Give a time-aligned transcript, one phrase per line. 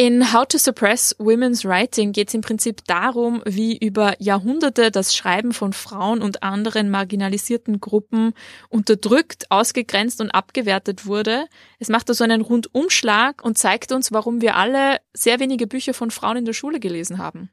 [0.00, 5.14] In How to Suppress Women's Writing geht es im Prinzip darum, wie über Jahrhunderte das
[5.14, 8.32] Schreiben von Frauen und anderen marginalisierten Gruppen
[8.70, 11.44] unterdrückt, ausgegrenzt und abgewertet wurde.
[11.78, 16.10] Es macht also einen Rundumschlag und zeigt uns, warum wir alle sehr wenige Bücher von
[16.10, 17.50] Frauen in der Schule gelesen haben.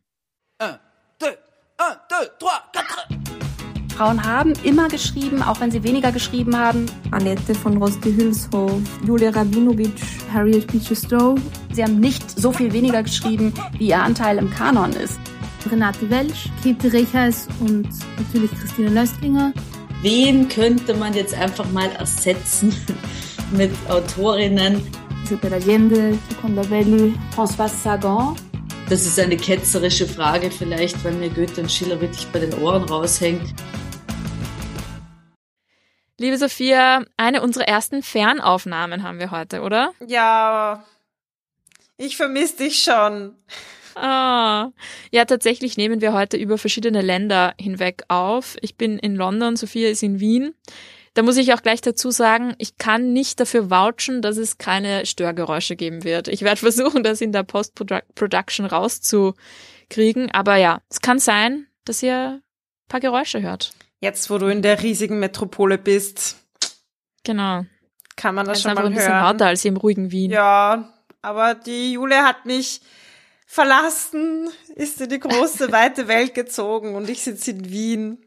[0.63, 0.79] Un,
[1.19, 3.26] deux, un, deux, trois, quatre.
[3.97, 6.85] Frauen haben immer geschrieben, auch wenn sie weniger geschrieben haben.
[7.09, 9.91] Annette von Roste-Hülshoff, Julia Rabinovic,
[10.31, 11.41] Harriet Beecher Stowe.
[11.73, 15.17] Sie haben nicht so viel weniger geschrieben, wie ihr Anteil im Kanon ist.
[15.71, 19.51] Renate Welsch, Käthe Rechers und natürlich Christine Löstlinger.
[20.03, 22.75] Wen könnte man jetzt einfach mal ersetzen
[23.51, 24.79] mit Autorinnen?
[25.23, 28.35] Isabel Allende, Seconda Belli, François Sagan.
[28.89, 32.83] Das ist eine ketzerische Frage vielleicht, weil mir Goethe und Schiller wirklich bei den Ohren
[32.83, 33.55] raushängt.
[36.19, 39.93] Liebe Sophia, eine unserer ersten Fernaufnahmen haben wir heute, oder?
[40.05, 40.83] Ja,
[41.95, 43.35] ich vermisse dich schon.
[43.93, 44.71] Ah,
[45.11, 48.57] ja, tatsächlich nehmen wir heute über verschiedene Länder hinweg auf.
[48.61, 50.55] Ich bin in London, Sophia ist in Wien.
[51.13, 55.05] Da muss ich auch gleich dazu sagen, ich kann nicht dafür vouchen, dass es keine
[55.05, 56.29] Störgeräusche geben wird.
[56.29, 60.31] Ich werde versuchen, das in der Post-Production rauszukriegen.
[60.31, 63.71] Aber ja, es kann sein, dass ihr ein paar Geräusche hört.
[63.99, 66.37] Jetzt, wo du in der riesigen Metropole bist.
[67.23, 67.65] Genau.
[68.15, 68.93] Kann man das, schon mal hören.
[68.93, 70.31] ein bisschen lauter als im ruhigen Wien.
[70.31, 72.81] Ja, aber die Jule hat mich
[73.45, 78.25] verlassen, ist in die große, weite Welt gezogen und ich sitze in Wien.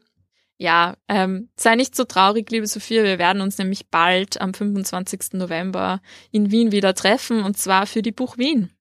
[0.57, 3.03] Ja, ähm, sei nicht so traurig, liebe Sophia.
[3.03, 5.33] Wir werden uns nämlich bald am 25.
[5.33, 8.71] November in Wien wieder treffen und zwar für die Buch Wien.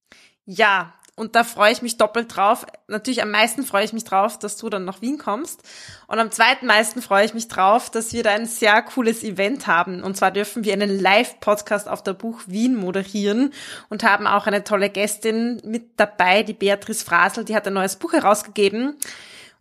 [0.44, 2.64] Ja, und da freue ich mich doppelt drauf.
[2.88, 5.62] Natürlich am meisten freue ich mich drauf, dass du dann nach Wien kommst.
[6.06, 9.66] Und am zweiten meisten freue ich mich drauf, dass wir da ein sehr cooles Event
[9.66, 10.02] haben.
[10.02, 13.52] Und zwar dürfen wir einen Live-Podcast auf der Buch Wien moderieren
[13.88, 17.44] und haben auch eine tolle Gästin mit dabei, die Beatrice Frasel.
[17.44, 18.96] Die hat ein neues Buch herausgegeben.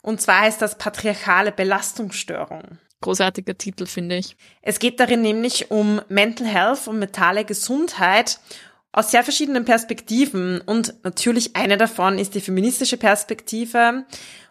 [0.02, 2.78] Und zwar heißt das Patriarchale Belastungsstörung.
[3.02, 4.36] Großartiger Titel, finde ich.
[4.62, 8.40] Es geht darin nämlich um Mental Health, um mentale Gesundheit
[8.92, 14.06] aus sehr verschiedenen Perspektiven und natürlich eine davon ist die feministische Perspektive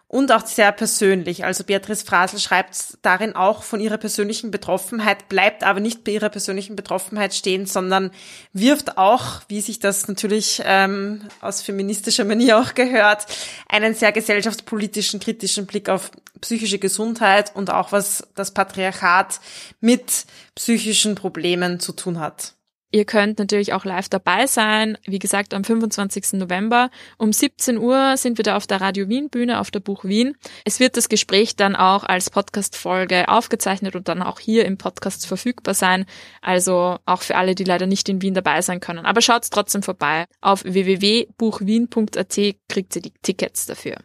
[0.09, 1.45] und auch sehr persönlich.
[1.45, 6.29] Also Beatrice Frasel schreibt darin auch von ihrer persönlichen Betroffenheit, bleibt aber nicht bei ihrer
[6.29, 8.09] persönlichen Betroffenheit stehen, sondern
[8.51, 13.27] wirft auch, wie sich das natürlich ähm, aus feministischer Manier auch gehört,
[13.67, 16.09] einen sehr gesellschaftspolitischen, kritischen Blick auf
[16.41, 19.39] psychische Gesundheit und auch was das Patriarchat
[19.79, 20.25] mit
[20.55, 22.55] psychischen Problemen zu tun hat.
[22.91, 24.97] Ihr könnt natürlich auch live dabei sein.
[25.05, 26.33] Wie gesagt, am 25.
[26.33, 26.89] November
[27.19, 30.35] um 17 Uhr sind wir da auf der Radio Wien Bühne auf der Buch Wien.
[30.65, 35.27] Es wird das Gespräch dann auch als Podcast-Folge aufgezeichnet und dann auch hier im Podcast
[35.27, 36.07] verfügbar sein.
[36.41, 39.05] Also auch für alle, die leider nicht in Wien dabei sein können.
[39.05, 40.25] Aber schaut trotzdem vorbei.
[40.41, 42.39] Auf www.buchwien.at
[42.69, 43.97] kriegt ihr die Tickets dafür.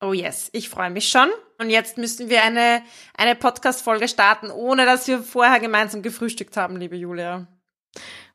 [0.00, 1.28] Oh yes, ich freue mich schon.
[1.58, 2.82] Und jetzt müssen wir eine,
[3.14, 7.46] eine Podcast-Folge starten, ohne dass wir vorher gemeinsam gefrühstückt haben, liebe Julia.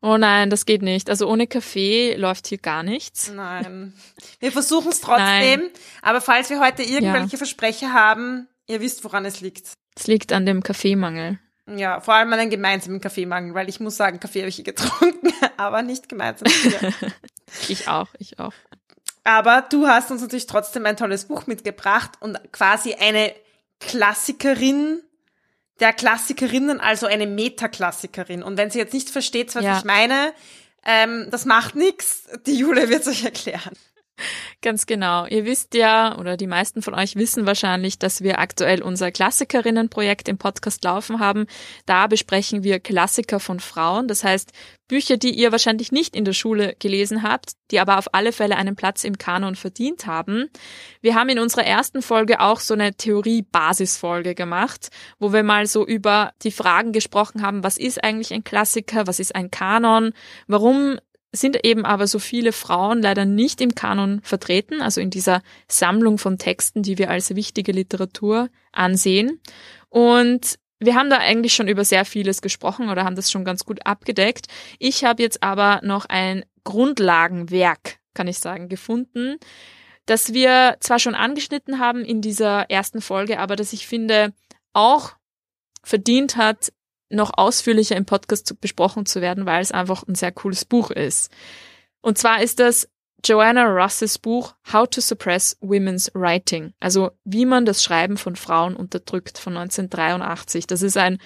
[0.01, 1.09] Oh nein, das geht nicht.
[1.09, 3.31] Also ohne Kaffee läuft hier gar nichts.
[3.31, 3.93] Nein.
[4.39, 5.59] Wir versuchen es trotzdem.
[5.61, 5.69] Nein.
[6.01, 7.37] Aber falls wir heute irgendwelche ja.
[7.37, 9.73] Versprecher haben, ihr wisst, woran es liegt.
[9.95, 11.39] Es liegt an dem Kaffeemangel.
[11.67, 14.65] Ja, vor allem an einem gemeinsamen Kaffeemangel, weil ich muss sagen, Kaffee habe ich hier
[14.65, 16.47] getrunken, aber nicht gemeinsam.
[17.67, 18.53] ich auch, ich auch.
[19.23, 23.33] Aber du hast uns natürlich trotzdem ein tolles Buch mitgebracht und quasi eine
[23.79, 25.01] Klassikerin
[25.79, 28.43] der Klassikerinnen, also eine Metaklassikerin.
[28.43, 29.77] Und wenn sie jetzt nicht versteht, was ja.
[29.77, 30.33] ich meine,
[30.85, 32.23] ähm, das macht nichts.
[32.45, 33.73] Die Jule wird es euch erklären.
[34.61, 35.25] Ganz genau.
[35.25, 40.27] Ihr wisst ja, oder die meisten von euch wissen wahrscheinlich, dass wir aktuell unser Klassikerinnenprojekt
[40.27, 41.45] im Podcast laufen haben.
[41.85, 44.07] Da besprechen wir Klassiker von Frauen.
[44.07, 44.53] Das heißt,
[44.87, 48.55] Bücher, die ihr wahrscheinlich nicht in der Schule gelesen habt, die aber auf alle Fälle
[48.55, 50.49] einen Platz im Kanon verdient haben.
[51.01, 55.85] Wir haben in unserer ersten Folge auch so eine Theorie-Basisfolge gemacht, wo wir mal so
[55.85, 60.13] über die Fragen gesprochen haben, was ist eigentlich ein Klassiker, was ist ein Kanon,
[60.47, 60.99] warum
[61.39, 66.17] sind eben aber so viele Frauen leider nicht im Kanon vertreten, also in dieser Sammlung
[66.17, 69.41] von Texten, die wir als wichtige Literatur ansehen.
[69.89, 73.65] Und wir haben da eigentlich schon über sehr vieles gesprochen oder haben das schon ganz
[73.65, 74.47] gut abgedeckt.
[74.79, 79.37] Ich habe jetzt aber noch ein Grundlagenwerk, kann ich sagen, gefunden,
[80.05, 84.33] das wir zwar schon angeschnitten haben in dieser ersten Folge, aber das ich finde
[84.73, 85.13] auch
[85.83, 86.71] verdient hat,
[87.09, 91.31] noch ausführlicher im Podcast besprochen zu werden, weil es einfach ein sehr cooles Buch ist.
[92.01, 92.89] Und zwar ist das
[93.23, 98.75] Joanna Russes Buch How to Suppress Women's Writing, also wie man das Schreiben von Frauen
[98.75, 100.67] unterdrückt von 1983.
[100.67, 101.17] Das ist ein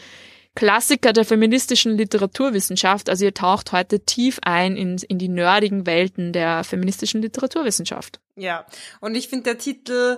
[0.56, 3.10] Klassiker der feministischen Literaturwissenschaft.
[3.10, 8.20] Also ihr taucht heute tief ein in, in die nerdigen Welten der feministischen Literaturwissenschaft.
[8.36, 8.66] Ja,
[9.00, 10.18] und ich finde, der Titel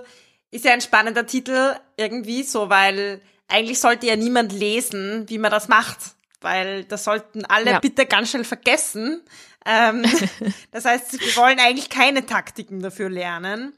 [0.50, 3.20] ist ja ein spannender Titel irgendwie so, weil
[3.52, 5.98] eigentlich sollte ja niemand lesen, wie man das macht,
[6.40, 7.78] weil das sollten alle ja.
[7.80, 9.22] bitte ganz schnell vergessen.
[9.64, 10.04] Ähm,
[10.72, 13.72] das heißt, wir wollen eigentlich keine Taktiken dafür lernen.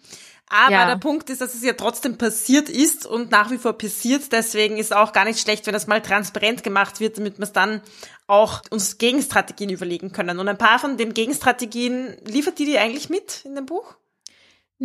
[0.49, 0.87] Aber ja.
[0.87, 4.31] der Punkt ist, dass es ja trotzdem passiert ist und nach wie vor passiert.
[4.31, 7.53] Deswegen ist auch gar nicht schlecht, wenn das mal transparent gemacht wird, damit wir es
[7.53, 7.81] dann
[8.27, 10.39] auch uns Gegenstrategien überlegen können.
[10.39, 13.97] Und ein paar von den Gegenstrategien liefert die die eigentlich mit in dem Buch?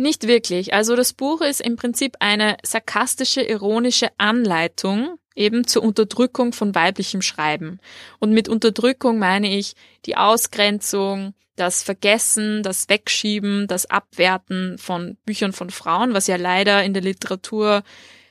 [0.00, 0.72] Nicht wirklich.
[0.72, 7.20] Also das Buch ist im Prinzip eine sarkastische, ironische Anleitung eben zur Unterdrückung von weiblichem
[7.20, 7.80] Schreiben.
[8.18, 9.74] Und mit Unterdrückung meine ich
[10.06, 16.82] die Ausgrenzung, das Vergessen, das Wegschieben, das Abwerten von Büchern von Frauen, was ja leider
[16.82, 17.82] in der Literatur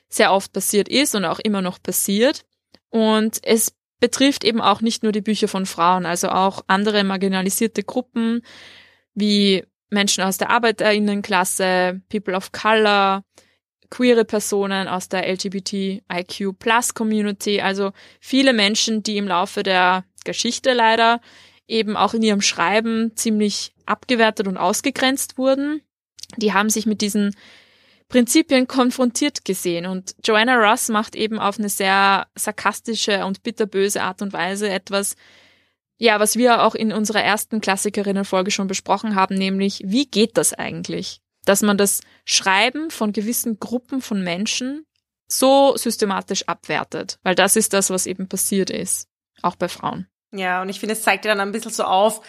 [0.07, 2.45] sehr oft passiert ist und auch immer noch passiert.
[2.89, 7.83] Und es betrifft eben auch nicht nur die Bücher von Frauen, also auch andere marginalisierte
[7.83, 8.41] Gruppen
[9.13, 13.23] wie Menschen aus der Arbeiterinnenklasse, People of Color,
[13.89, 20.73] queere Personen aus der LGBTIQ Plus Community, also viele Menschen, die im Laufe der Geschichte
[20.73, 21.21] leider
[21.67, 25.81] eben auch in ihrem Schreiben ziemlich abgewertet und ausgegrenzt wurden.
[26.37, 27.35] Die haben sich mit diesen
[28.09, 34.23] Prinzipien konfrontiert gesehen und Joanna Russ macht eben auf eine sehr sarkastische und bitterböse Art
[34.23, 35.15] und Weise etwas,
[35.99, 40.53] ja, was wir auch in unserer ersten Klassikerinnenfolge schon besprochen haben, nämlich wie geht das
[40.53, 41.21] eigentlich?
[41.45, 44.85] Dass man das Schreiben von gewissen Gruppen von Menschen
[45.27, 49.07] so systematisch abwertet, weil das ist das, was eben passiert ist,
[49.41, 50.07] auch bei Frauen.
[50.31, 52.21] Ja, und ich finde, es zeigt dir dann ein bisschen so auf,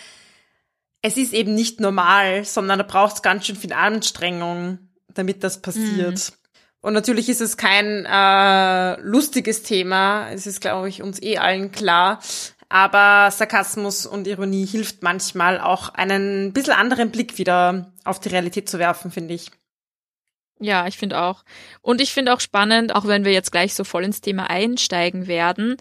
[1.00, 4.78] es ist eben nicht normal, sondern da braucht es ganz schön viel Anstrengung,
[5.14, 6.32] damit das passiert.
[6.32, 6.36] Mhm.
[6.82, 11.70] Und natürlich ist es kein äh, lustiges Thema, es ist, glaube ich, uns eh allen
[11.72, 12.20] klar.
[12.70, 18.68] Aber Sarkasmus und Ironie hilft manchmal auch einen bisschen anderen Blick wieder auf die Realität
[18.68, 19.50] zu werfen, finde ich.
[20.60, 21.42] Ja, ich finde auch.
[21.82, 25.26] Und ich finde auch spannend, auch wenn wir jetzt gleich so voll ins Thema einsteigen
[25.26, 25.78] werden,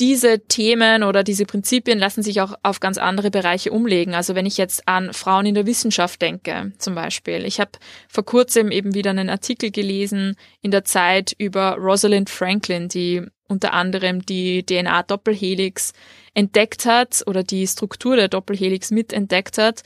[0.00, 4.14] diese Themen oder diese Prinzipien lassen sich auch auf ganz andere Bereiche umlegen.
[4.14, 7.44] Also wenn ich jetzt an Frauen in der Wissenschaft denke, zum Beispiel.
[7.44, 7.72] Ich habe
[8.08, 13.74] vor kurzem eben wieder einen Artikel gelesen in der Zeit über Rosalind Franklin, die unter
[13.74, 15.92] anderem die DNA-Doppelhelix
[16.32, 19.82] entdeckt hat oder die Struktur der Doppelhelix mitentdeckt hat.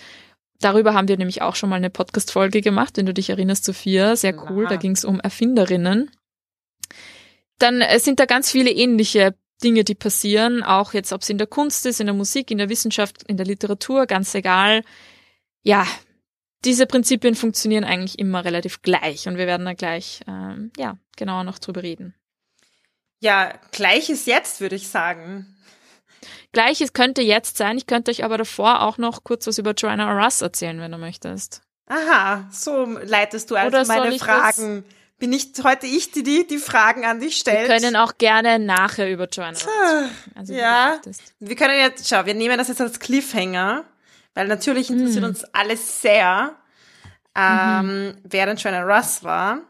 [0.61, 4.15] Darüber haben wir nämlich auch schon mal eine Podcast-Folge gemacht, wenn du dich erinnerst, Sophia.
[4.15, 4.67] Sehr cool.
[4.69, 6.11] Da ging es um Erfinderinnen.
[7.59, 11.39] Dann äh, sind da ganz viele ähnliche Dinge, die passieren, auch jetzt, ob es in
[11.39, 14.83] der Kunst ist, in der Musik, in der Wissenschaft, in der Literatur, ganz egal.
[15.63, 15.87] Ja,
[16.65, 21.45] diese Prinzipien funktionieren eigentlich immer relativ gleich und wir werden da gleich ähm, ja genauer
[21.45, 22.15] noch drüber reden.
[23.21, 25.47] Ja, gleiches jetzt, würde ich sagen.
[26.53, 27.77] Gleiches könnte jetzt sein.
[27.77, 30.99] Ich könnte euch aber davor auch noch kurz was über Joanna Russ erzählen, wenn du
[30.99, 31.63] möchtest.
[31.87, 34.85] Aha, so leitest du also meine Fragen.
[35.19, 37.69] Bin ich heute ich, die, die die Fragen an dich stellt?
[37.69, 41.01] Wir können auch gerne nachher über Joanna Russ also, Ja,
[41.39, 43.85] wir können jetzt, schau, wir nehmen das jetzt als Cliffhanger,
[44.35, 45.31] weil natürlich interessiert hm.
[45.31, 46.57] uns alles sehr,
[47.37, 48.15] ähm, mhm.
[48.25, 49.61] wer denn Joanna Russ war.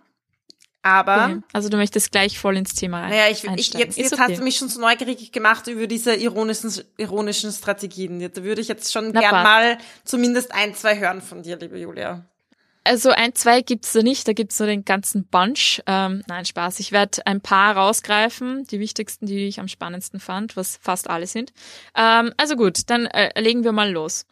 [0.85, 1.25] Aber.
[1.25, 1.41] Okay.
[1.55, 3.11] Also du möchtest gleich voll ins Thema rein.
[3.11, 4.23] Naja, ich, ich jetzt, jetzt okay.
[4.23, 8.21] hast du mich schon so neugierig gemacht über diese ironischen, ironischen Strategien.
[8.21, 9.45] Da würde ich jetzt schon Na, gern passt.
[9.45, 12.27] mal zumindest ein, zwei hören von dir, liebe Julia.
[12.87, 15.83] Also ein, zwei gibt's da nicht, da gibt's nur den ganzen Bunch.
[15.87, 16.81] Ähm, nein, Spaß.
[16.81, 21.27] Ich werde ein paar rausgreifen, die wichtigsten, die ich am spannendsten fand, was fast alle
[21.27, 21.55] sind.
[21.97, 24.27] Ähm, also gut, dann äh, legen wir mal los.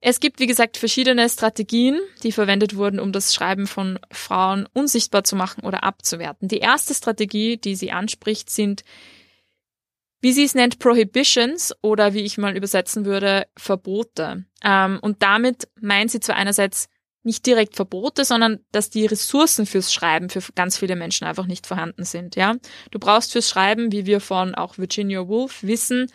[0.00, 5.22] Es gibt, wie gesagt, verschiedene Strategien, die verwendet wurden, um das Schreiben von Frauen unsichtbar
[5.24, 6.48] zu machen oder abzuwerten.
[6.48, 8.82] Die erste Strategie, die sie anspricht, sind,
[10.20, 14.44] wie sie es nennt, Prohibitions oder wie ich mal übersetzen würde, Verbote.
[14.64, 16.88] Ähm, und damit meint sie zwar einerseits
[17.28, 21.66] nicht direkt Verbote, sondern dass die Ressourcen fürs Schreiben für ganz viele Menschen einfach nicht
[21.66, 22.56] vorhanden sind, ja.
[22.90, 26.10] Du brauchst fürs Schreiben, wie wir von auch Virginia Woolf wissen,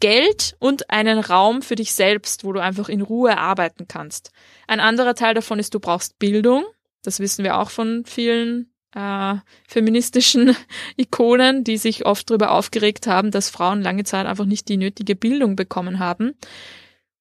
[0.00, 4.32] Geld und einen Raum für dich selbst, wo du einfach in Ruhe arbeiten kannst.
[4.66, 6.64] Ein anderer Teil davon ist, du brauchst Bildung.
[7.04, 9.34] Das wissen wir auch von vielen äh,
[9.68, 10.56] feministischen
[10.96, 15.14] Ikonen, die sich oft darüber aufgeregt haben, dass Frauen lange Zeit einfach nicht die nötige
[15.14, 16.34] Bildung bekommen haben.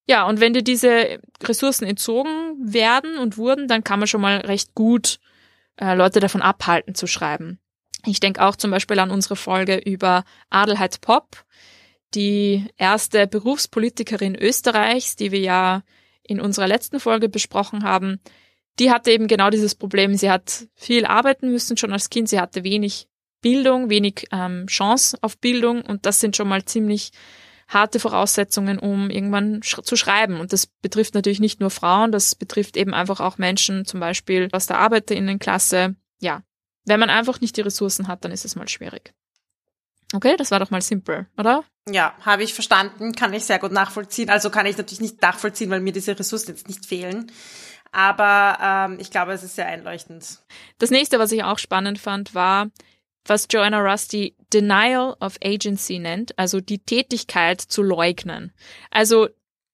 [0.08, 4.38] Ja, und wenn dir diese Ressourcen entzogen werden und wurden, dann kann man schon mal
[4.38, 5.20] recht gut
[5.77, 7.60] äh, Leute davon abhalten zu schreiben.
[8.05, 11.46] Ich denke auch zum Beispiel an unsere Folge über Adelheid Popp,
[12.15, 15.84] die erste Berufspolitikerin Österreichs, die wir ja
[16.24, 18.20] in unserer letzten Folge besprochen haben,
[18.79, 20.15] die hatte eben genau dieses Problem.
[20.15, 22.29] Sie hat viel arbeiten müssen schon als Kind.
[22.29, 23.08] Sie hatte wenig
[23.41, 27.12] Bildung, wenig ähm, Chance auf Bildung und das sind schon mal ziemlich
[27.72, 30.40] harte Voraussetzungen, um irgendwann sch zu schreiben.
[30.40, 34.50] Und das betrifft natürlich nicht nur Frauen, das betrifft eben einfach auch Menschen, zum Beispiel
[34.51, 35.96] aus der Arbeiterinnenklasse.
[36.20, 36.44] Ja,
[36.86, 39.13] wenn man einfach nicht die Ressourcen hat, dann ist es mal schwierig.
[40.13, 41.63] Okay, das war doch mal simpel, oder?
[41.90, 44.30] Ja, habe ich verstanden, kann ich sehr gut nachvollziehen.
[44.30, 47.32] Also kann ich natürlich nicht nachvollziehen, weil mir diese Ressourcen jetzt nicht fehlen.
[47.94, 50.40] Aber ähm, ich glaube, es ist sehr einleuchtend.
[50.78, 52.68] Das nächste, was ich auch spannend fand, war,
[53.25, 58.54] was Joanna Rusty Denial of Agency nennt, also die Tätigkeit zu leugnen.
[58.90, 59.30] Also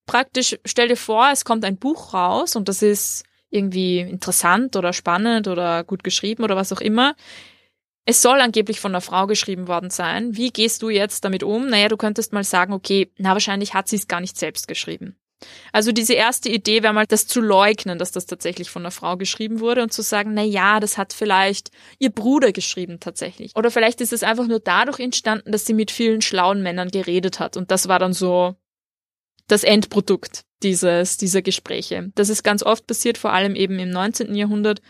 [0.06, 4.94] praktisch, stell dir vor, es kommt ein Buch raus und das ist irgendwie interessant oder
[4.94, 7.16] spannend oder gut geschrieben oder was auch immer.
[8.06, 10.36] Es soll angeblich von einer Frau geschrieben worden sein.
[10.36, 11.68] Wie gehst du jetzt damit um?
[11.68, 15.18] Naja, du könntest mal sagen, okay, na wahrscheinlich hat sie es gar nicht selbst geschrieben.
[15.72, 19.18] Also diese erste Idee wäre mal, das zu leugnen, dass das tatsächlich von einer Frau
[19.18, 23.56] geschrieben wurde und zu sagen, na ja, das hat vielleicht ihr Bruder geschrieben tatsächlich.
[23.56, 27.40] Oder vielleicht ist es einfach nur dadurch entstanden, dass sie mit vielen schlauen Männern geredet
[27.40, 28.56] hat und das war dann so
[29.48, 32.12] das Endprodukt dieses, dieser Gespräche.
[32.16, 34.36] Das ist ganz oft passiert, vor allem eben im 19.
[34.36, 34.82] Jahrhundert.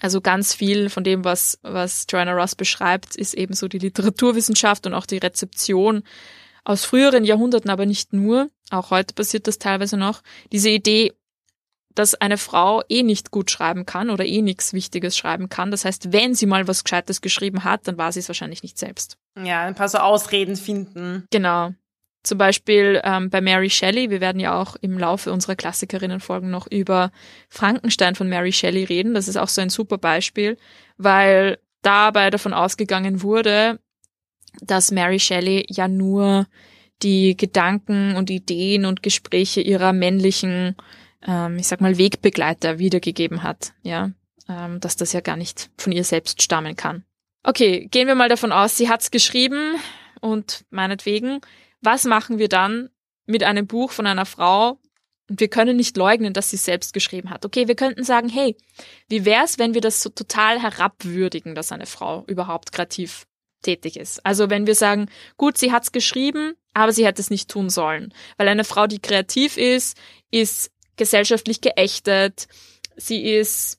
[0.00, 4.86] Also ganz viel von dem, was, was Joanna Ross beschreibt, ist eben so die Literaturwissenschaft
[4.86, 6.02] und auch die Rezeption
[6.64, 11.12] aus früheren Jahrhunderten, aber nicht nur, auch heute passiert das teilweise noch, diese Idee,
[11.94, 15.70] dass eine Frau eh nicht gut schreiben kann oder eh nichts Wichtiges schreiben kann.
[15.70, 18.78] Das heißt, wenn sie mal was Gescheites geschrieben hat, dann war sie es wahrscheinlich nicht
[18.78, 19.18] selbst.
[19.42, 21.26] Ja, ein paar so Ausreden finden.
[21.30, 21.72] Genau.
[22.22, 24.10] Zum Beispiel ähm, bei Mary Shelley.
[24.10, 27.10] Wir werden ja auch im Laufe unserer Klassikerinnenfolgen noch über
[27.48, 29.14] Frankenstein von Mary Shelley reden.
[29.14, 30.56] Das ist auch so ein super Beispiel,
[30.96, 33.80] weil dabei davon ausgegangen wurde,
[34.60, 36.46] dass Mary Shelley ja nur
[37.02, 40.76] die Gedanken und Ideen und Gespräche ihrer männlichen,
[41.26, 44.10] ähm, ich sag mal, Wegbegleiter wiedergegeben hat, ja,
[44.48, 47.04] ähm, dass das ja gar nicht von ihr selbst stammen kann.
[47.44, 49.76] Okay, gehen wir mal davon aus, sie hat's geschrieben
[50.20, 51.40] und meinetwegen,
[51.80, 52.90] was machen wir dann
[53.26, 54.78] mit einem Buch von einer Frau?
[55.28, 57.44] Und wir können nicht leugnen, dass sie selbst geschrieben hat.
[57.44, 58.56] Okay, wir könnten sagen, hey,
[59.08, 63.26] wie wär's, wenn wir das so total herabwürdigen, dass eine Frau überhaupt kreativ
[63.62, 64.24] tätig ist.
[64.24, 68.12] Also wenn wir sagen, gut, sie hat's geschrieben, aber sie hätte es nicht tun sollen.
[68.36, 69.96] Weil eine Frau, die kreativ ist,
[70.30, 72.48] ist gesellschaftlich geächtet,
[72.96, 73.78] sie ist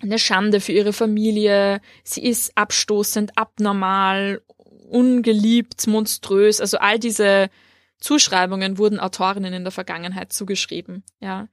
[0.00, 4.42] eine Schande für ihre Familie, sie ist abstoßend, abnormal,
[4.88, 6.60] ungeliebt, monströs.
[6.60, 7.50] Also all diese
[7.98, 11.48] Zuschreibungen wurden Autorinnen in der Vergangenheit zugeschrieben, ja.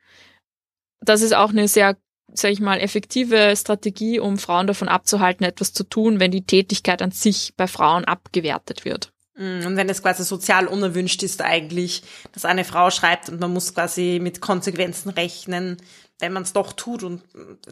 [1.01, 1.97] Das ist auch eine sehr
[2.33, 7.01] sage ich mal, effektive Strategie, um Frauen davon abzuhalten, etwas zu tun, wenn die Tätigkeit
[7.01, 9.11] an sich bei Frauen abgewertet wird.
[9.35, 13.53] Mm, und wenn es quasi sozial unerwünscht ist eigentlich, dass eine Frau schreibt und man
[13.53, 15.77] muss quasi mit Konsequenzen rechnen,
[16.19, 17.03] wenn man es doch tut.
[17.03, 17.23] Und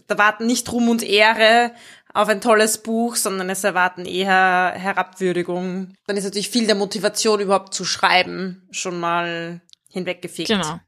[0.08, 1.72] da warten nicht Ruhm und Ehre
[2.14, 5.94] auf ein tolles Buch, sondern es erwarten eher Herabwürdigung.
[6.06, 10.50] Dann ist natürlich viel der Motivation überhaupt zu schreiben schon mal hinweggefegt.
[10.50, 10.80] Genau.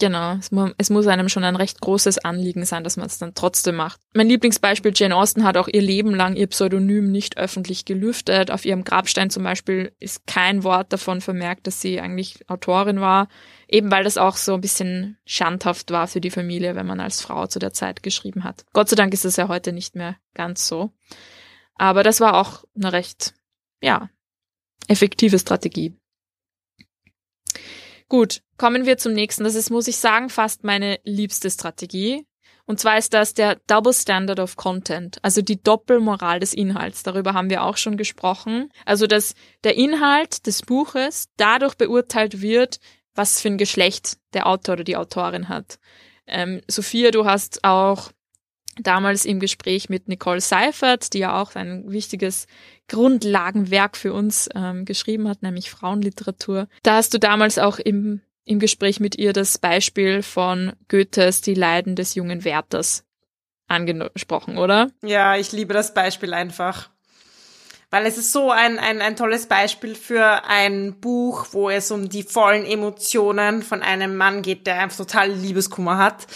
[0.00, 3.18] Genau, es, mu es muss einem schon ein recht großes Anliegen sein, dass man es
[3.18, 4.00] dann trotzdem macht.
[4.14, 8.50] Mein Lieblingsbeispiel, Jane Austen hat auch ihr Leben lang ihr Pseudonym nicht öffentlich gelüftet.
[8.50, 13.28] Auf ihrem Grabstein zum Beispiel ist kein Wort davon vermerkt, dass sie eigentlich Autorin war,
[13.68, 17.20] eben weil das auch so ein bisschen schandhaft war für die Familie, wenn man als
[17.20, 18.64] Frau zu der Zeit geschrieben hat.
[18.72, 20.92] Gott sei Dank ist es ja heute nicht mehr ganz so.
[21.74, 23.34] Aber das war auch eine recht,
[23.82, 24.08] ja,
[24.88, 25.99] effektive Strategie.
[28.10, 29.44] Gut, kommen wir zum nächsten.
[29.44, 32.26] Das ist, muss ich sagen, fast meine liebste Strategie.
[32.66, 37.04] Und zwar ist das der Double Standard of Content, also die Doppelmoral des Inhalts.
[37.04, 38.68] Darüber haben wir auch schon gesprochen.
[38.84, 42.80] Also, dass der Inhalt des Buches dadurch beurteilt wird,
[43.14, 45.78] was für ein Geschlecht der Autor oder die Autorin hat.
[46.26, 48.10] Ähm, Sophia, du hast auch
[48.82, 52.46] damals im Gespräch mit Nicole Seifert, die ja auch ein wichtiges
[52.88, 56.68] Grundlagenwerk für uns ähm, geschrieben hat, nämlich Frauenliteratur.
[56.82, 61.54] Da hast du damals auch im, im Gespräch mit ihr das Beispiel von Goethes Die
[61.54, 63.04] Leiden des jungen Wärters
[63.68, 64.90] angesprochen, oder?
[65.02, 66.90] Ja, ich liebe das Beispiel einfach.
[67.90, 72.08] Weil es ist so ein, ein, ein tolles Beispiel für ein Buch, wo es um
[72.08, 76.26] die vollen Emotionen von einem Mann geht, der einfach total Liebeskummer hat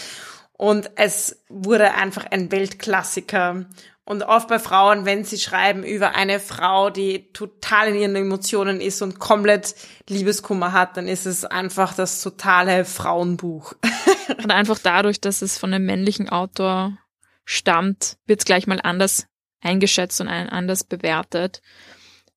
[0.57, 3.65] und es wurde einfach ein Weltklassiker.
[4.05, 8.79] Und oft bei Frauen, wenn sie schreiben über eine Frau, die total in ihren Emotionen
[8.79, 9.75] ist und komplett
[10.07, 13.73] Liebeskummer hat, dann ist es einfach das totale Frauenbuch.
[14.37, 16.97] und einfach dadurch, dass es von einem männlichen Autor
[17.45, 19.27] stammt, wird es gleich mal anders
[19.61, 21.61] eingeschätzt und anders bewertet.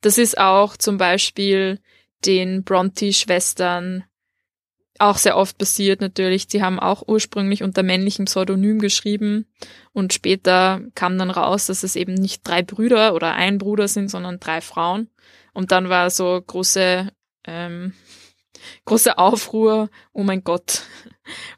[0.00, 1.80] Das ist auch zum Beispiel
[2.24, 4.04] den Bronte-Schwestern
[4.98, 6.46] auch sehr oft passiert natürlich.
[6.48, 9.46] Sie haben auch ursprünglich unter männlichem Pseudonym geschrieben
[9.92, 14.10] und später kam dann raus, dass es eben nicht drei Brüder oder ein Bruder sind,
[14.10, 15.08] sondern drei Frauen.
[15.52, 17.08] Und dann war so große,
[17.44, 17.92] ähm,
[18.84, 20.82] große Aufruhr, oh mein Gott,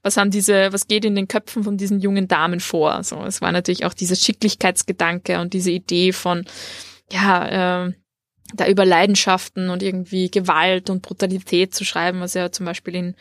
[0.02, 3.02] was haben diese, was geht in den Köpfen von diesen jungen Damen vor?
[3.04, 6.44] So, es war natürlich auch dieser Schicklichkeitsgedanke und diese Idee von,
[7.10, 7.92] ja, äh,
[8.54, 13.14] da über Leidenschaften und irgendwie Gewalt und Brutalität zu schreiben, was ja zum Beispiel in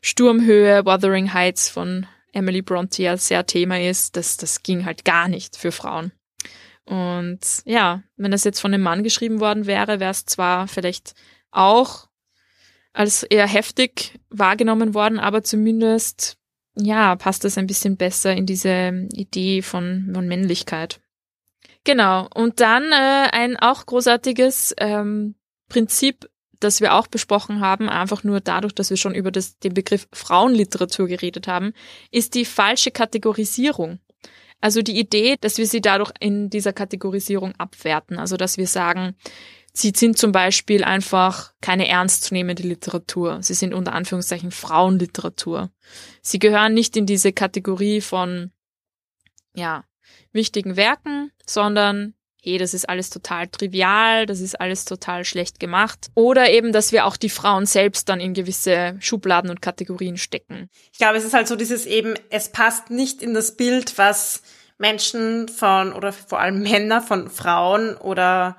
[0.00, 5.28] Sturmhöhe, Wuthering Heights von Emily Bronte ja sehr Thema ist, das, das ging halt gar
[5.28, 6.12] nicht für Frauen.
[6.84, 11.14] Und ja, wenn das jetzt von einem Mann geschrieben worden wäre, wäre es zwar vielleicht
[11.50, 12.08] auch
[12.92, 16.36] als eher heftig wahrgenommen worden, aber zumindest,
[16.76, 21.00] ja, passt das ein bisschen besser in diese Idee von, von Männlichkeit.
[21.84, 22.28] Genau.
[22.34, 25.34] Und dann äh, ein auch großartiges ähm,
[25.68, 29.74] Prinzip, das wir auch besprochen haben, einfach nur dadurch, dass wir schon über das, den
[29.74, 31.74] Begriff Frauenliteratur geredet haben,
[32.10, 33.98] ist die falsche Kategorisierung.
[34.62, 38.18] Also die Idee, dass wir sie dadurch in dieser Kategorisierung abwerten.
[38.18, 39.14] Also dass wir sagen,
[39.74, 43.42] sie sind zum Beispiel einfach keine ernstzunehmende Literatur.
[43.42, 45.70] Sie sind unter Anführungszeichen Frauenliteratur.
[46.22, 48.52] Sie gehören nicht in diese Kategorie von,
[49.54, 49.84] ja,
[50.34, 52.14] wichtigen Werken, sondern
[52.44, 56.08] hey, das ist alles total trivial, das ist alles total schlecht gemacht.
[56.14, 60.68] Oder eben, dass wir auch die Frauen selbst dann in gewisse Schubladen und Kategorien stecken.
[60.92, 64.42] Ich glaube, es ist halt so dieses eben, es passt nicht in das Bild, was
[64.76, 68.56] Menschen von, oder vor allem Männer von Frauen oder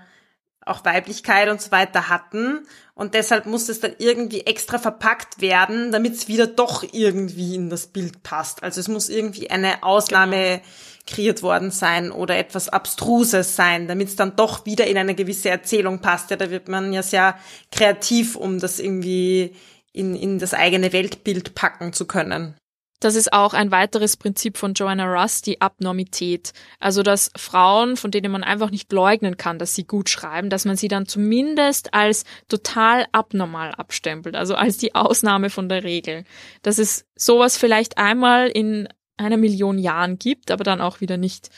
[0.66, 2.68] auch Weiblichkeit und so weiter hatten.
[2.94, 7.70] Und deshalb muss es dann irgendwie extra verpackt werden, damit es wieder doch irgendwie in
[7.70, 8.64] das Bild passt.
[8.64, 10.66] Also es muss irgendwie eine Ausnahme genau
[11.06, 15.50] kreiert worden sein oder etwas Abstruses sein, damit es dann doch wieder in eine gewisse
[15.50, 16.32] Erzählung passt.
[16.32, 17.38] Ja, da wird man ja sehr
[17.72, 19.56] kreativ, um das irgendwie
[19.94, 22.56] in, in das eigene Weltbild packen zu können.
[23.00, 26.54] Das ist auch ein weiteres Prinzip von Joanna Russ, die Abnormität.
[26.80, 30.66] Also, dass Frauen, von denen man einfach nicht leugnen kann, dass sie gut schreiben, dass
[30.66, 36.24] man sie dann zumindest als total abnormal abstempelt, also als die Ausnahme von der Regel.
[36.62, 38.88] Dass es sowas vielleicht einmal in
[39.18, 41.50] einer Million Jahren gibt, aber dann auch wieder nicht.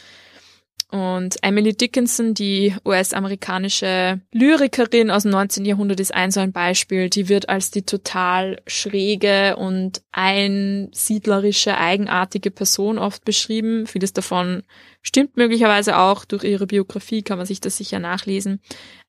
[0.90, 5.66] Und Emily Dickinson, die US-amerikanische Lyrikerin aus dem 19.
[5.66, 7.10] Jahrhundert, ist ein so ein Beispiel.
[7.10, 13.86] Die wird als die total schräge und einsiedlerische, eigenartige Person oft beschrieben.
[13.86, 14.64] Vieles davon
[15.02, 16.24] stimmt möglicherweise auch.
[16.24, 18.62] Durch ihre Biografie kann man sich das sicher nachlesen.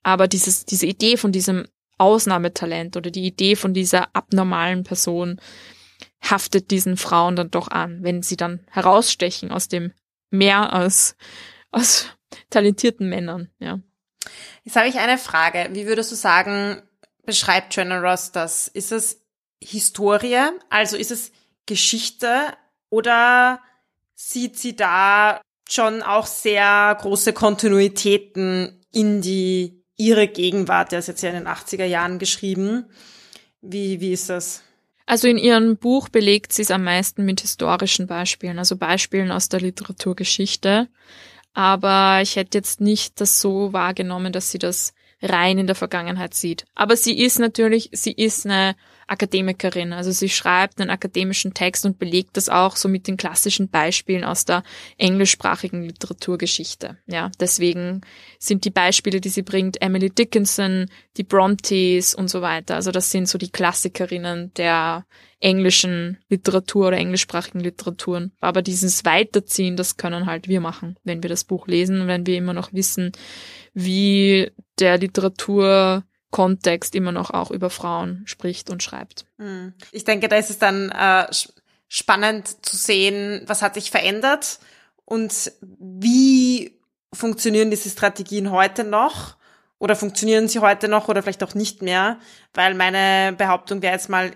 [0.02, 5.40] Aber dieses, diese Idee von diesem Ausnahmetalent oder die Idee von dieser abnormalen Person,
[6.20, 9.92] haftet diesen Frauen dann doch an, wenn sie dann herausstechen aus dem
[10.30, 11.16] Meer aus,
[11.70, 12.07] aus
[12.50, 13.81] talentierten Männern, ja.
[14.64, 15.68] Jetzt habe ich eine Frage.
[15.72, 16.83] Wie würdest du sagen,
[17.24, 18.68] beschreibt Joanna Ross das?
[18.68, 19.22] Ist es
[19.62, 20.50] Historie?
[20.70, 21.33] Also ist es
[21.66, 22.52] Geschichte?
[22.90, 23.61] Oder
[24.14, 30.92] sieht sie da schon auch sehr große Kontinuitäten in die, ihre Gegenwart?
[30.92, 32.87] Der ist jetzt ja in den 80er Jahren geschrieben.
[33.61, 34.62] Wie, wie ist das?
[35.07, 39.48] Also in ihrem Buch belegt sie es am meisten mit historischen Beispielen, also Beispielen aus
[39.48, 40.88] der Literaturgeschichte.
[41.54, 46.34] Aber ich hätte jetzt nicht das so wahrgenommen, dass sie das rein in der Vergangenheit
[46.34, 46.64] sieht.
[46.74, 48.76] Aber sie ist natürlich, sie ist eine
[49.08, 49.92] Akademikerin.
[49.92, 54.24] Also sie schreibt einen akademischen Text und belegt das auch so mit den klassischen Beispielen
[54.24, 54.62] aus der
[54.98, 56.98] englischsprachigen Literaturgeschichte.
[57.06, 58.02] Ja, deswegen
[58.38, 62.74] sind die Beispiele, die sie bringt, Emily Dickinson, die Brontes und so weiter.
[62.74, 65.04] Also das sind so die Klassikerinnen der
[65.40, 68.32] englischen Literatur oder englischsprachigen Literaturen.
[68.40, 72.36] Aber dieses Weiterziehen, das können halt wir machen, wenn wir das Buch lesen wenn wir
[72.36, 73.12] immer noch wissen,
[73.74, 79.24] wie der Literatur Kontext immer noch auch über Frauen spricht und schreibt.
[79.38, 79.72] Hm.
[79.92, 81.26] Ich denke, da ist es dann äh,
[81.88, 84.58] spannend zu sehen, was hat sich verändert
[85.04, 86.78] und wie
[87.12, 89.36] funktionieren diese Strategien heute noch
[89.78, 92.18] oder funktionieren sie heute noch oder vielleicht auch nicht mehr,
[92.52, 94.32] weil meine Behauptung wäre jetzt mal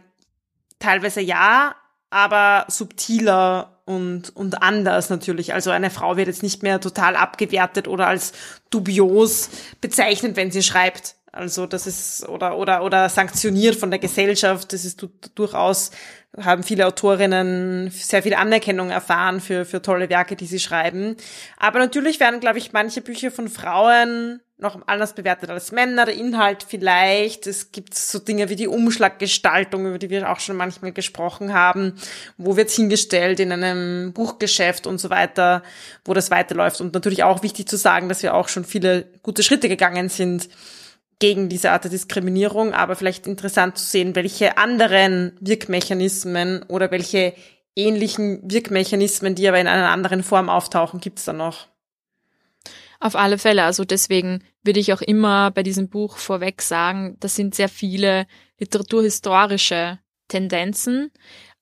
[0.79, 1.75] teilweise ja,
[2.11, 5.55] aber subtiler und, und anders natürlich.
[5.55, 8.33] Also eine Frau wird jetzt nicht mehr total abgewertet oder als
[8.71, 9.51] dubios
[9.81, 11.17] bezeichnet, wenn sie schreibt.
[11.35, 14.71] Also das ist oder oder oder sanktioniert von der Gesellschaft.
[14.75, 15.91] Das ist durchaus
[16.39, 21.17] haben viele Autorinnen sehr viel Anerkennung erfahren für für tolle Werke, die sie schreiben.
[21.57, 26.05] Aber natürlich werden, glaube ich, manche Bücher von Frauen noch anders bewertet als Männer.
[26.05, 27.47] Der Inhalt vielleicht.
[27.47, 31.95] Es gibt so Dinge wie die Umschlaggestaltung, über die wir auch schon manchmal gesprochen haben.
[32.37, 35.63] Wo wird's hingestellt in einem Buchgeschäft und so weiter,
[36.05, 36.83] wo das weiterläuft.
[36.83, 40.51] Und natürlich auch wichtig zu sagen, dass wir auch schon viele gute Schritte gegangen sind
[41.23, 47.35] gegen diese Art der Diskriminierung, aber vielleicht interessant zu sehen, welche anderen Wirkmechanismen oder welche
[47.77, 51.69] ähnlichen Wirkmechanismen, die aber in einer anderen Form auftauchen, gibt es da noch.
[52.99, 53.63] Auf alle Fälle.
[53.63, 58.27] Also deswegen würde ich auch immer bei diesem Buch vorweg sagen, das sind sehr viele
[58.59, 61.13] literaturhistorische Tendenzen,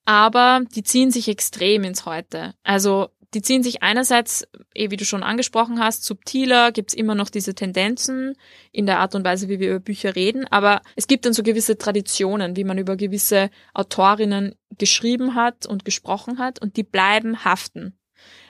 [0.05, 2.55] aber die ziehen sich extrem ins Heute.
[2.63, 7.29] Also die ziehen sich einerseits, eh wie du schon angesprochen hast, subtiler, gibt's immer noch
[7.29, 8.35] diese Tendenzen
[8.71, 11.43] in der Art und Weise, wie wir über Bücher reden, aber es gibt dann so
[11.43, 17.45] gewisse Traditionen, wie man über gewisse Autorinnen geschrieben hat und gesprochen hat und die bleiben
[17.45, 17.97] haften.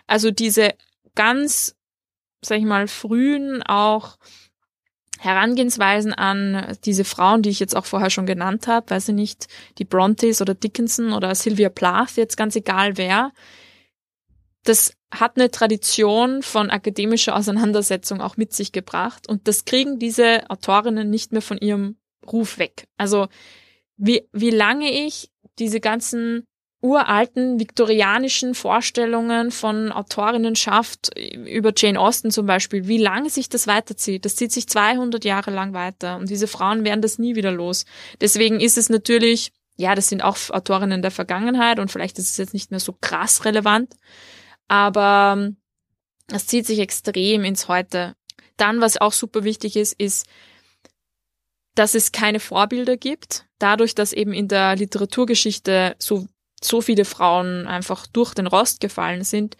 [0.08, 0.72] Also diese
[1.16, 1.76] ganz
[2.42, 4.18] sag ich mal, frühen auch
[5.20, 9.48] Herangehensweisen an diese Frauen, die ich jetzt auch vorher schon genannt habe, weiß ich nicht,
[9.78, 13.32] die Brontes oder Dickinson oder Sylvia Plath, jetzt ganz egal wer,
[14.64, 20.50] das hat eine Tradition von akademischer Auseinandersetzung auch mit sich gebracht und das kriegen diese
[20.50, 22.88] Autorinnen nicht mehr von ihrem Ruf weg.
[22.98, 23.28] Also
[23.98, 26.44] wie, wie lange ich diese ganzen
[26.82, 34.26] uralten viktorianischen Vorstellungen von Autorinnenschaft über Jane Austen zum Beispiel, wie lange sich das weiterzieht.
[34.26, 37.86] Das zieht sich 200 Jahre lang weiter und diese Frauen werden das nie wieder los.
[38.20, 42.38] Deswegen ist es natürlich, ja, das sind auch Autorinnen der Vergangenheit und vielleicht ist es
[42.38, 43.94] jetzt nicht mehr so krass relevant,
[44.68, 45.58] aber ähm,
[46.28, 48.16] es zieht sich extrem ins Heute.
[48.58, 50.26] Dann, was auch super wichtig ist, ist,
[51.76, 53.46] dass es keine Vorbilder gibt.
[53.60, 56.28] Dadurch, dass eben in der Literaturgeschichte so
[56.64, 59.58] so viele Frauen einfach durch den Rost gefallen sind,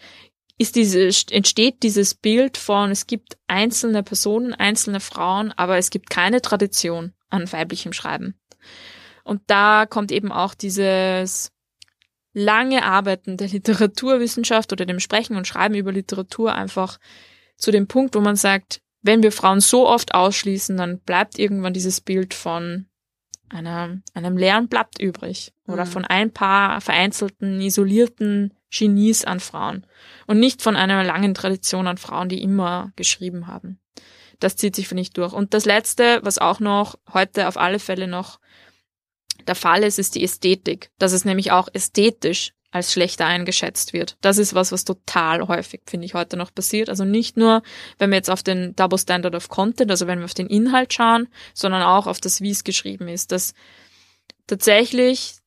[0.58, 6.10] ist diese, entsteht dieses Bild von, es gibt einzelne Personen, einzelne Frauen, aber es gibt
[6.10, 8.38] keine Tradition an weiblichem Schreiben.
[9.24, 11.50] Und da kommt eben auch dieses
[12.32, 16.98] lange Arbeiten der Literaturwissenschaft oder dem Sprechen und Schreiben über Literatur einfach
[17.56, 21.74] zu dem Punkt, wo man sagt, wenn wir Frauen so oft ausschließen, dann bleibt irgendwann
[21.74, 22.86] dieses Bild von
[23.48, 25.90] einer, einem leeren Blatt übrig oder mhm.
[25.90, 29.86] von ein paar vereinzelten, isolierten Genies an Frauen
[30.26, 33.78] und nicht von einer langen Tradition an Frauen, die immer geschrieben haben.
[34.40, 35.34] Das zieht sich, finde ich, durch.
[35.34, 38.40] Und das Letzte, was auch noch heute auf alle Fälle noch
[39.48, 40.90] der Fall ist, ist die Ästhetik.
[40.98, 44.16] Dass es nämlich auch ästhetisch als schlechter eingeschätzt wird.
[44.22, 46.88] Das ist was, was total häufig, finde ich, heute noch passiert.
[46.88, 47.62] Also nicht nur,
[47.98, 50.94] wenn wir jetzt auf den Double Standard of Content, also wenn wir auf den Inhalt
[50.94, 53.52] schauen, sondern auch auf das, wie es geschrieben ist, dass
[54.46, 55.41] tatsächlich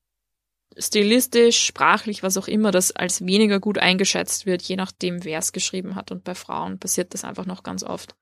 [0.77, 5.51] stilistisch, sprachlich, was auch immer, das als weniger gut eingeschätzt wird, je nachdem, wer es
[5.51, 6.11] geschrieben hat.
[6.11, 8.15] Und bei Frauen passiert das einfach noch ganz oft.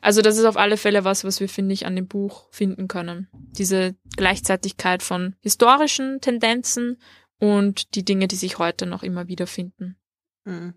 [0.00, 2.88] Also das ist auf alle Fälle was, was wir, finde ich, an dem Buch finden
[2.88, 3.28] können.
[3.32, 6.98] Diese Gleichzeitigkeit von historischen Tendenzen
[7.38, 9.96] und die Dinge, die sich heute noch immer wieder finden.
[10.48, 10.72] Hm.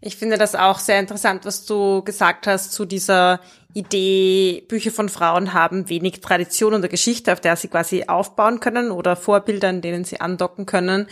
[0.00, 3.40] Ich finde das auch sehr interessant, was du gesagt hast zu dieser
[3.74, 8.92] Idee, Bücher von Frauen haben wenig Tradition oder Geschichte, auf der sie quasi aufbauen können
[8.92, 11.08] oder Vorbilder, an denen sie andocken können.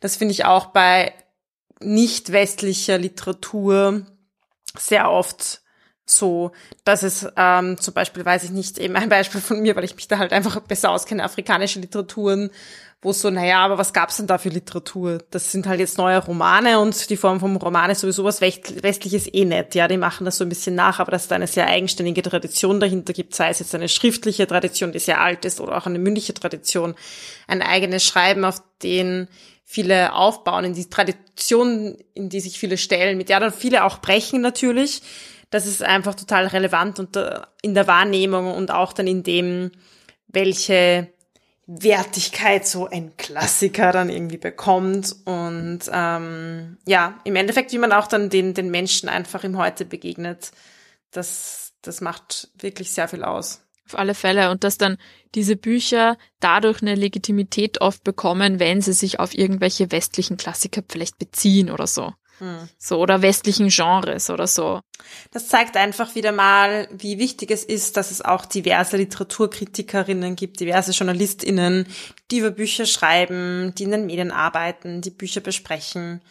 [0.00, 1.12] Das finde ich auch bei
[1.80, 4.06] nicht westlicher Literatur
[4.78, 5.60] sehr oft
[6.16, 6.52] so,
[6.84, 9.96] dass es ähm, zum Beispiel, weiß ich nicht, eben ein Beispiel von mir, weil ich
[9.96, 12.50] mich da halt einfach besser auskenne, afrikanische Literaturen
[13.02, 15.18] wo so, naja, aber was gab's denn da für Literatur?
[15.30, 19.32] Das sind halt jetzt neue Romane und die Form vom Roman ist sowieso was Westliches
[19.32, 19.74] eh nicht.
[19.74, 22.20] Ja, die machen das so ein bisschen nach, aber dass es da eine sehr eigenständige
[22.20, 25.86] Tradition dahinter gibt, sei es jetzt eine schriftliche Tradition, die sehr alt ist, oder auch
[25.86, 26.94] eine mündliche Tradition,
[27.46, 29.28] ein eigenes Schreiben, auf den
[29.64, 33.98] viele aufbauen, in die Tradition, in die sich viele stellen, mit der dann viele auch
[33.98, 35.00] brechen natürlich.
[35.50, 39.72] Das ist einfach total relevant und äh, in der Wahrnehmung und auch dann in dem,
[40.28, 41.12] welche
[41.66, 48.08] Wertigkeit so ein Klassiker dann irgendwie bekommt und ähm, ja, im Endeffekt, wie man auch
[48.08, 50.50] dann den, den Menschen einfach im Heute begegnet,
[51.12, 53.62] das, das macht wirklich sehr viel aus.
[53.86, 54.50] Auf alle Fälle.
[54.50, 54.98] Und dass dann
[55.34, 61.18] diese Bücher dadurch eine Legitimität oft bekommen, wenn sie sich auf irgendwelche westlichen Klassiker vielleicht
[61.18, 62.12] beziehen oder so.
[62.40, 62.68] Hm.
[62.78, 64.80] So, oder westlichen Genres oder so.
[65.30, 70.58] Das zeigt einfach wieder mal, wie wichtig es ist, dass es auch diverse Literaturkritikerinnen gibt,
[70.60, 71.86] diverse JournalistInnen,
[72.30, 76.22] die über Bücher schreiben, die in den Medien arbeiten, die Bücher besprechen.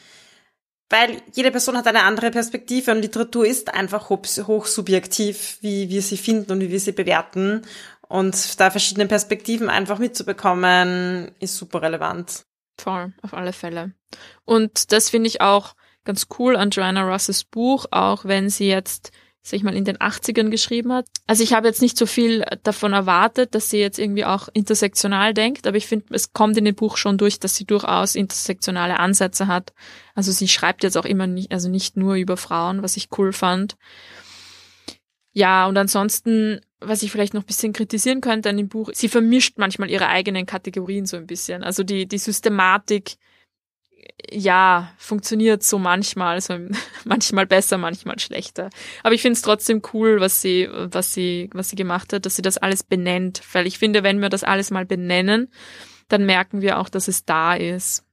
[0.89, 6.17] Weil jede Person hat eine andere Perspektive und Literatur ist einfach hochsubjektiv, wie wir sie
[6.17, 7.61] finden und wie wir sie bewerten.
[8.07, 12.41] Und da verschiedene Perspektiven einfach mitzubekommen, ist super relevant.
[12.79, 13.93] Voll, auf alle Fälle.
[14.45, 19.11] Und das finde ich auch ganz cool an Joanna Russes Buch, auch wenn sie jetzt
[19.41, 21.07] sag ich mal, in den 80ern geschrieben hat.
[21.25, 25.33] Also ich habe jetzt nicht so viel davon erwartet, dass sie jetzt irgendwie auch intersektional
[25.33, 28.99] denkt, aber ich finde, es kommt in dem Buch schon durch, dass sie durchaus intersektionale
[28.99, 29.73] Ansätze hat.
[30.13, 33.31] Also sie schreibt jetzt auch immer nicht, also nicht nur über Frauen, was ich cool
[33.31, 33.77] fand.
[35.31, 39.09] Ja, und ansonsten was ich vielleicht noch ein bisschen kritisieren könnte an dem Buch, sie
[39.09, 41.63] vermischt manchmal ihre eigenen Kategorien so ein bisschen.
[41.63, 43.17] Also die, die Systematik,
[44.31, 46.55] ja, funktioniert so manchmal, so
[47.05, 48.69] manchmal besser, manchmal schlechter.
[49.03, 52.35] Aber ich finde es trotzdem cool, was sie, was sie, was sie gemacht hat, dass
[52.35, 53.41] sie das alles benennt.
[53.53, 55.51] Weil ich finde, wenn wir das alles mal benennen,
[56.07, 58.03] dann merken wir auch, dass es da ist.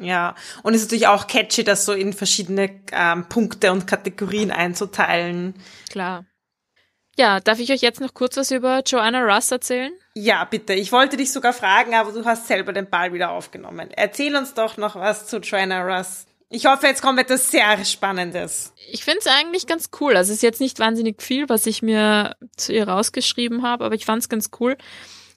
[0.00, 4.50] Ja, und es ist natürlich auch catchy, das so in verschiedene ähm, Punkte und Kategorien
[4.50, 5.54] einzuteilen.
[5.90, 6.24] Klar.
[7.18, 9.92] Ja, darf ich euch jetzt noch kurz was über Joanna Russ erzählen?
[10.14, 10.72] Ja, bitte.
[10.72, 13.90] Ich wollte dich sogar fragen, aber du hast selber den Ball wieder aufgenommen.
[13.90, 16.26] Erzähl uns doch noch was zu Joanna Russ.
[16.48, 18.74] Ich hoffe, jetzt kommt etwas sehr Spannendes.
[18.90, 20.16] Ich finde es eigentlich ganz cool.
[20.16, 23.94] Also es ist jetzt nicht wahnsinnig viel, was ich mir zu ihr rausgeschrieben habe, aber
[23.94, 24.76] ich fand es ganz cool.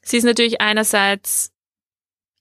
[0.02, 1.54] Sie ist natürlich einerseits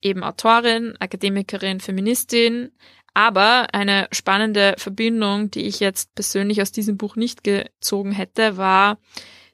[0.02, 2.72] eben Autorin, Akademikerin, Feministin,
[3.14, 8.98] aber eine spannende Verbindung, die ich jetzt persönlich aus diesem Buch nicht gezogen hätte, war,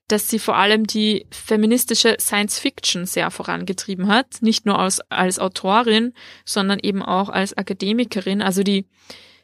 [0.08, 4.42] dass sie vor allem die feministische Science Fiction sehr vorangetrieben hat.
[4.42, 8.42] Nicht nur als, als Autorin, sondern eben auch als Akademikerin.
[8.42, 8.86] Also die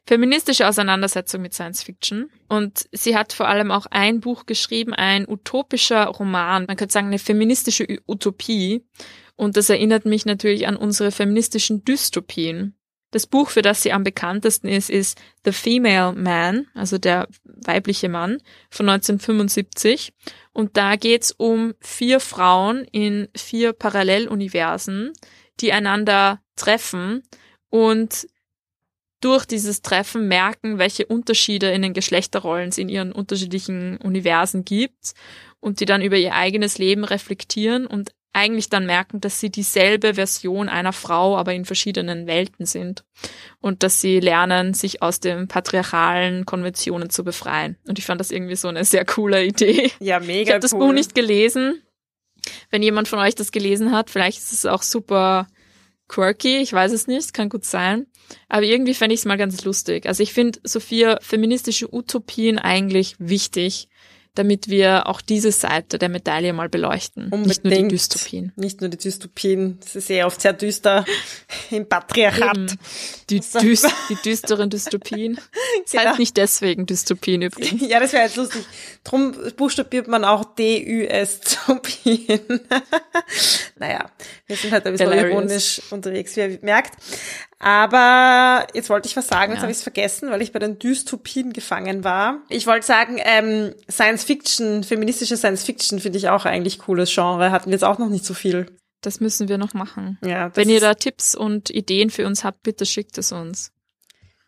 [0.07, 2.31] feministische Auseinandersetzung mit Science Fiction.
[2.48, 6.64] Und sie hat vor allem auch ein Buch geschrieben, ein utopischer Roman.
[6.66, 8.85] Man könnte sagen, eine feministische Utopie.
[9.37, 12.74] Und das erinnert mich natürlich an unsere feministischen Dystopien.
[13.11, 18.09] Das Buch, für das sie am bekanntesten ist, ist The Female Man, also der weibliche
[18.09, 20.12] Mann von 1975.
[20.53, 25.12] Und da geht's um vier Frauen in vier Paralleluniversen,
[25.61, 27.23] die einander treffen
[27.71, 28.27] und
[29.21, 35.14] durch dieses Treffen merken, welche Unterschiede in den Geschlechterrollen es in ihren unterschiedlichen Universen gibt
[35.61, 40.14] und die dann über ihr eigenes Leben reflektieren und eigentlich dann merken, dass sie dieselbe
[40.14, 43.03] Version einer Frau, aber in verschiedenen Welten sind.
[43.61, 47.79] Und dass sie lernen, sich aus den patriarchalen Konventionen zu befreien.
[47.88, 49.90] Und ich fand das irgendwie so eine sehr coole Idee.
[50.01, 50.42] Ja, mega.
[50.42, 50.81] Ich habe das cool.
[50.81, 51.83] Buch nicht gelesen.
[52.70, 55.49] Wenn jemand von euch das gelesen hat, vielleicht ist es auch super
[56.07, 58.07] quirky, ich weiß es nicht, kann gut sein.
[58.49, 60.07] Aber irgendwie fände ich es mal ganz lustig.
[60.07, 63.88] Also ich finde Sophia feministische Utopien eigentlich wichtig
[64.37, 67.25] damit wir auch diese Seite der Medaille mal beleuchten.
[67.31, 67.46] Unbedingt.
[67.46, 68.53] Nicht nur die Dystopien.
[68.57, 69.79] Nicht nur die Dystopien.
[69.83, 71.05] Das ist sehr oft sehr düster
[71.70, 72.57] im Patriarchat.
[72.57, 72.79] Eben.
[73.31, 75.38] Die, düst, die düsteren Dystopien.
[75.85, 76.05] Das Genau.
[76.11, 77.81] heißt nicht deswegen Dystopien übrigens.
[77.88, 78.64] Ja, das wäre jetzt lustig.
[79.05, 82.40] Drum buchstabiert man auch D-Ü-S-Topien.
[83.77, 84.11] naja,
[84.46, 85.33] wir sind halt ein bisschen Hilarious.
[85.33, 86.94] ironisch unterwegs, wie ihr merkt.
[87.59, 89.62] Aber jetzt wollte ich was sagen, jetzt Ja.
[89.62, 92.40] habe ich es vergessen, weil ich bei den Dystopien gefangen war.
[92.49, 97.51] Ich wollte sagen, ähm, Science Fiction, feministische Science Fiction finde ich auch eigentlich cooles Genre.
[97.51, 98.66] Hatten wir jetzt auch noch nicht so viel.
[99.01, 100.19] Das müssen wir noch machen.
[100.23, 103.73] Ja, Wenn ihr da Tipps und Ideen für uns habt, bitte schickt es uns.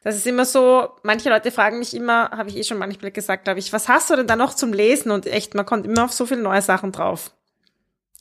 [0.02, 3.44] Das ist immer so, manche Leute fragen mich immer, habe ich eh schon manchmal gesagt,
[3.44, 5.10] glaube ich, was hast du denn da noch zum Lesen?
[5.10, 7.32] Und echt, man kommt immer auf so viele neue Sachen drauf.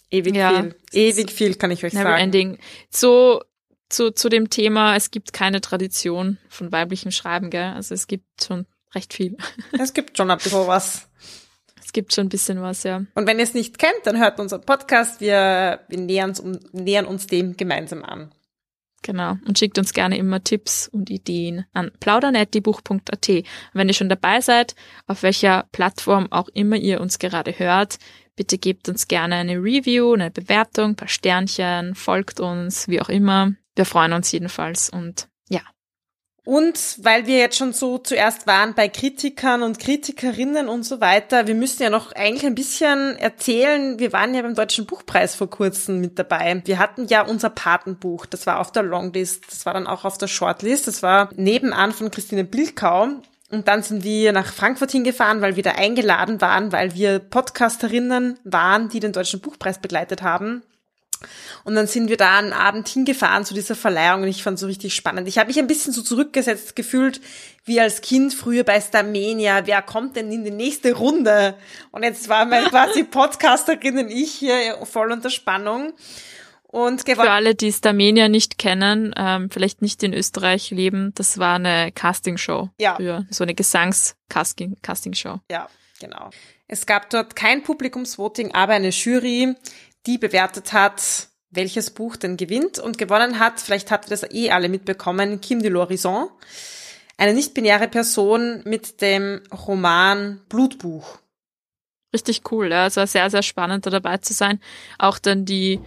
[0.10, 0.76] Ewig Ja, viel.
[0.94, 2.22] Ewig viel, kann ich euch Never sagen.
[2.24, 2.58] ending.
[2.90, 3.42] So,
[3.90, 7.74] zu, zu dem Thema, es gibt keine Tradition von weiblichem Schreiben, gell?
[7.74, 9.38] Also es gibt schon recht viel.
[9.80, 11.10] Es gibt schon ein bisschen was.
[11.84, 13.04] Es gibt schon ein bisschen was, ja.
[13.16, 15.22] Und wenn ihr es nicht kennt, dann hört unseren Podcast.
[15.22, 18.32] Wir, wir nähern, uns, um, nähern uns dem gemeinsam an.
[19.04, 19.38] Genau.
[19.48, 23.30] Und schickt uns gerne immer Tipps und Ideen an plaudern.diebuch.at.
[23.74, 28.00] Wenn ihr schon dabei seid, auf welcher Plattform auch immer ihr uns gerade hört,
[28.36, 33.10] bitte gebt uns gerne eine Review, eine Bewertung, ein paar Sternchen, folgt uns, wie auch
[33.10, 33.54] immer.
[33.78, 35.62] Wir freuen uns jedenfalls und ja.
[36.44, 41.46] Und weil wir jetzt schon so zuerst waren bei Kritikern und Kritikerinnen und so weiter,
[41.46, 45.50] wir müssen ja noch eigentlich ein bisschen erzählen, wir waren ja beim Deutschen Buchpreis vor
[45.50, 46.62] kurzem mit dabei.
[46.66, 50.18] Wir hatten ja unser Patenbuch, das war auf der Longlist, das war dann auch auf
[50.18, 53.10] der Shortlist, das war nebenan von Christine Bilkau.
[53.50, 58.40] Und dann sind wir nach Frankfurt hingefahren, weil wir da eingeladen waren, weil wir Podcasterinnen
[58.44, 60.64] waren, die den Deutschen Buchpreis begleitet haben.
[61.64, 64.68] Und dann sind wir da einen Abend hingefahren zu dieser Verleihung und ich fand so
[64.68, 65.28] richtig spannend.
[65.28, 67.20] Ich habe mich ein bisschen so zurückgesetzt gefühlt,
[67.66, 69.66] wie als Kind früher bei Starmania.
[69.66, 71.56] Wer kommt denn in die nächste Runde?
[71.92, 75.94] Und jetzt war mein quasi Podcasterin und ich hier voll unter Spannung.
[76.78, 81.56] Und Für alle, die Starmania nicht kennen, ähm, vielleicht nicht in Österreich leben, das war
[81.56, 82.96] eine Castingshow Ja.
[82.98, 83.26] früher.
[83.32, 85.40] So eine Gesangs-Castingshow.
[85.50, 85.68] Ja,
[86.00, 86.30] genau.
[86.68, 89.56] Es gab dort kein Publikumsvoting, aber eine Jury,
[90.06, 94.52] die bewertet hat, welches Buch denn gewinnt und gewonnen hat, vielleicht habt ihr das eh
[94.52, 96.30] alle mitbekommen, Kim de l'Horizon,
[97.18, 101.18] eine nicht-binäre Person mit dem Roman Blutbuch.
[102.14, 102.86] Richtig cool, ja.
[102.86, 104.60] Es war sehr, sehr spannend, da dabei zu sein.
[105.00, 105.80] Auch dann die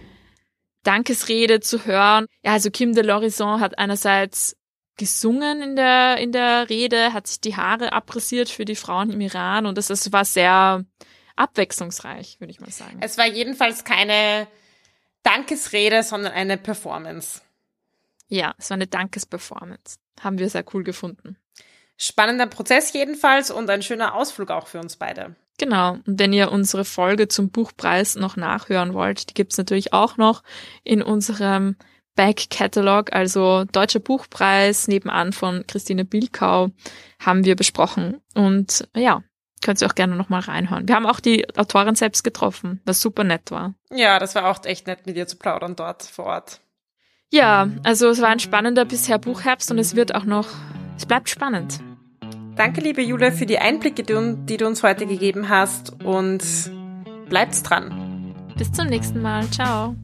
[0.83, 2.25] Dankesrede zu hören.
[2.43, 4.55] Ja, also Kim de l'Horizon hat einerseits
[4.97, 9.21] gesungen in der, in der Rede, hat sich die Haare abrasiert für die Frauen im
[9.21, 10.85] Iran und das, das war sehr
[11.35, 12.99] abwechslungsreich, würde ich mal sagen.
[13.01, 14.47] Es war jedenfalls keine
[15.23, 17.41] Dankesrede, sondern eine Performance.
[18.27, 19.97] Ja, es war eine Dankesperformance.
[20.21, 21.37] Haben wir sehr cool gefunden.
[21.97, 25.35] Spannender Prozess jedenfalls und ein schöner Ausflug auch für uns beide.
[25.57, 25.97] Genau.
[26.05, 30.43] Und wenn ihr unsere Folge zum Buchpreis noch nachhören wollt, die gibt's natürlich auch noch
[30.83, 31.75] in unserem
[32.15, 36.69] Back Catalog, also Deutscher Buchpreis nebenan von Christine Bilkau,
[37.19, 38.21] haben wir besprochen.
[38.33, 39.23] Und ja,
[39.63, 40.87] könnt ihr auch gerne nochmal reinhören.
[40.87, 43.75] Wir haben auch die Autorin selbst getroffen, was super nett war.
[43.91, 46.59] Ja, das war auch echt nett, mit ihr zu plaudern dort vor Ort.
[47.29, 50.49] Ja, also es war ein spannender bisher Buchherbst und es wird auch noch,
[50.97, 51.79] es bleibt spannend.
[52.61, 56.43] Danke, liebe Jule, für die Einblicke, die du uns heute gegeben hast und
[57.27, 58.35] bleibt's dran.
[58.55, 59.49] Bis zum nächsten Mal.
[59.49, 59.95] Ciao.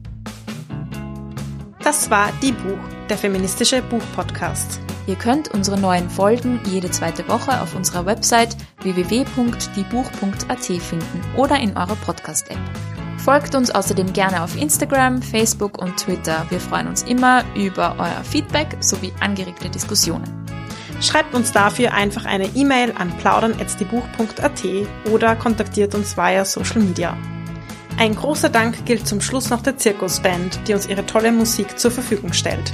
[1.84, 4.80] Das war Die Buch, der feministische Buchpodcast.
[5.06, 11.76] Ihr könnt unsere neuen Folgen jede zweite Woche auf unserer Website www.diebuch.at finden oder in
[11.76, 12.58] eurer Podcast-App.
[13.18, 16.44] Folgt uns außerdem gerne auf Instagram, Facebook und Twitter.
[16.50, 20.57] Wir freuen uns immer über euer Feedback sowie angeregte Diskussionen.
[21.00, 24.62] Schreibt uns dafür einfach eine E-Mail an plaudern.diebuch.at
[25.10, 27.16] oder kontaktiert uns via Social Media.
[27.98, 31.90] Ein großer Dank gilt zum Schluss noch der Zirkusband, die uns ihre tolle Musik zur
[31.90, 32.72] Verfügung stellt.